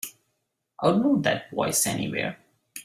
I'd 0.79 0.97
know 0.97 1.17
that 1.17 1.51
voice 1.51 1.85
anywhere. 1.85 2.39